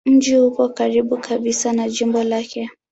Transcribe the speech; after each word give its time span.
Mji 0.05 0.37
upo 0.37 0.69
karibu 0.69 1.17
kabisa 1.17 1.73
na 1.73 1.89
jimbo 1.89 2.23
lake. 2.23 2.69